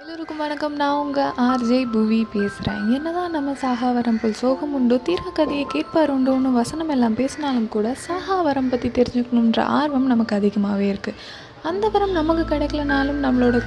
எல்லோருக்கும் 0.00 0.36
வணக்கம். 0.36 0.76
நான் 0.76 0.98
உங்கள் 0.98 1.32
ஆர்ஜே 1.42 1.78
புவி 1.90 2.26
பேசுகிறேன் 2.32 2.84
என்னதான் 2.94 3.30
நம்ம 3.30 3.54
சாகாவரம் 3.62 4.18
போல் 4.22 4.32
சோகம் 4.32 4.74
உண்டு 4.74 5.02
தீர்க்க 5.02 5.30
கதையை 5.30 5.64
கேட்பார் 5.64 6.10
உண்டோன்னு 6.10 6.50
வசனம் 6.52 6.88
எல்லாம் 6.88 7.14
பேசினாலும் 7.14 7.68
கூட 7.68 7.94
சாகாவரம் 8.06 8.68
பற்றி 8.68 8.88
தெரிஞ்சுக்கணுன்ற 8.88 9.64
ஆர்வம் 9.72 10.06
நமக்கு 10.06 10.36
அதிகமாகவே 10.36 10.86
இருக்குது 10.92 11.18
அந்த 11.62 11.88
வரம் 11.88 12.12
நமக்கு 12.12 12.44
கிடைக்கலனாலும் 12.54 13.20
நம்மளோட 13.20 13.60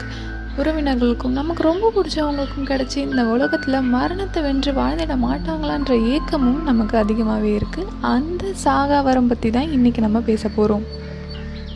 உறவினர்களுக்கும் 0.57 1.31
நமக்கு 1.31 1.63
ரொம்ப 1.63 1.91
பிடிச்சவங்களுக்கும் 1.95 2.67
கிடைச்சி 2.67 2.97
இந்த 2.97 3.23
உலகத்தில் 3.25 3.89
மரணத்தை 3.89 4.43
வென்று 4.43 4.71
வாழ்ந்திட 4.71 5.15
மாட்டாங்களான்ற 5.17 5.93
ஏக்கமும் 6.09 6.63
நமக்கு 6.63 6.97
அதிகமாகவே 6.97 7.53
இருக்குது 7.55 7.93
அந்த 8.07 8.53
சாகாவரம் 8.65 9.27
பற்றி 9.27 9.49
தான் 9.49 9.71
இன்றைக்கி 9.71 9.99
நம்ம 9.99 10.21
பேச 10.21 10.49
போகிறோம் 10.49 10.85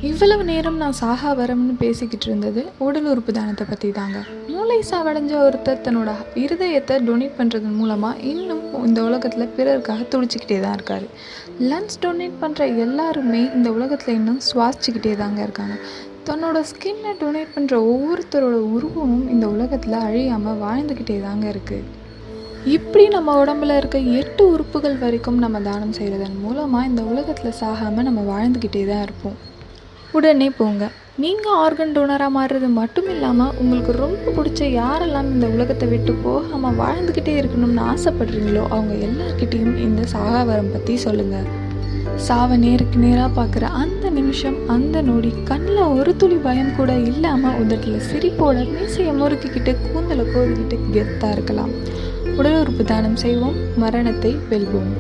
இவ்வளவு 0.06 0.44
நேரம் 0.50 0.76
நான் 0.78 0.98
சாகா 1.00 1.30
வரம்னு 1.38 1.76
பேசிக்கிட்டு 1.84 2.26
இருந்தது 2.28 2.62
உடல் 2.88 3.08
உறுப்பு 3.12 3.32
தானத்தை 3.38 3.66
பற்றி 3.70 3.88
தாங்க 3.92 4.18
மூளை 4.50 4.78
சாவடைஞ்ச 4.90 5.34
ஒருத்தர் 5.46 5.82
தன்னோட 5.86 6.12
இருதயத்தை 6.42 6.96
டொனேட் 7.08 7.38
பண்ணுறதன் 7.38 7.78
மூலமாக 7.80 8.22
இன்னும் 8.32 8.62
இந்த 8.88 9.00
உலகத்தில் 9.04 9.54
பிறருக்காக 9.56 10.06
துடிச்சிக்கிட்டே 10.14 10.60
தான் 10.66 10.74
இருக்கார். 10.74 11.06
லன்ஸ் 11.70 12.00
டொனேட் 12.04 12.38
பண்ணுற 12.44 12.68
எல்லாருமே 12.86 13.42
இந்த 13.58 13.72
உலகத்தில் 13.72 14.18
இன்னும் 14.20 14.40
சுவாசிச்சுக்கிட்டே 14.50 15.16
தாங்க 15.24 15.42
இருக்காங்க. 15.48 15.78
தன்னோட 16.30 16.62
ஸ்கின்னை 16.72 17.14
டொனேட் 17.24 17.54
பண்ணுற 17.56 17.76
ஒவ்வொருத்தரோட 17.94 18.60
உருவமும் 18.76 19.28
இந்த 19.30 19.48
உலகத்தில் 19.48 20.00
அழியாமல் 20.06 20.62
வாழ்ந்துக்கிட்டே 20.66 21.20
தாங்க 21.28 21.48
இருக்குது 21.56 21.86
இப்படி 22.78 23.08
நம்ம 23.08 23.34
உடம்புல 23.44 23.76
இருக்க 23.78 23.98
எட்டு 24.22 24.44
உறுப்புகள் 24.54 25.02
வரைக்கும் 25.04 25.44
நம்ம 25.44 25.60
தானம் 25.60 25.98
செய்கிறதன் 26.00 26.40
மூலமாக 26.46 26.86
இந்த 26.86 27.02
உலகத்தில் 27.02 27.60
சாகாமல் 27.62 28.10
நம்ம 28.10 28.22
வாழ்ந்துக்கிட்டே 28.34 28.86
தான் 28.86 29.06
இருப்போம். 29.10 29.38
உடனே 30.18 30.48
போங்க. 30.60 30.84
நீங்கள் 31.24 31.58
ஆர்கன் 31.64 31.94
டோனராக 31.96 32.36
மாறுறது 32.36 32.68
மட்டும் 32.80 33.08
இல்லாமல் 33.14 33.54
உங்களுக்கு 33.62 33.92
ரொம்ப 34.04 34.32
பிடிச்ச 34.38 34.62
யாரெல்லாம் 34.80 35.30
இந்த 35.36 35.46
உலகத்தை 35.56 35.86
விட்டு 35.94 36.14
போகாமல் 36.26 36.78
வாழ்ந்துக்கிட்டே 36.82 37.34
இருக்கணும்னு 37.40 37.84
ஆசைப்படுறீங்களோ 37.94 38.64
அவங்க 38.76 38.94
எல்லார்கிட்டேயும் 39.08 39.80
இந்த 39.86 40.04
சாகாவரம் 40.14 40.72
பற்றி 40.76 40.96
சொல்லுங்கள் 41.06 41.48
சாவை 42.28 42.56
நேருக்கு 42.64 43.00
நேராக 43.06 43.30
பார்க்குற 43.40 43.66
அந்த 43.82 44.06
நிமிஷம் 44.20 44.58
அந்த 44.76 45.02
நொடி 45.10 45.32
கண்ணில் 45.50 45.82
ஒரு 45.98 46.14
துளி 46.22 46.38
பயம் 46.46 46.72
கூட 46.78 46.94
இல்லாமல் 47.10 47.60
உதட்டில் 47.64 48.08
சிரிப்போட 48.10 48.64
மீசையை 48.72 49.14
முறுக்கிக்கிட்டு 49.22 49.74
கூந்தலை 49.84 50.26
கோதிக்கிட்டு 50.34 50.80
கெத்தாக 50.96 51.36
இருக்கலாம். 51.36 51.74
உடல் 52.40 52.60
உறுப்பு 52.62 52.86
தானம் 52.94 53.22
செய்வோம் 53.26 53.60
மரணத்தை 53.84 54.34
வெல்வோம். 54.52 54.92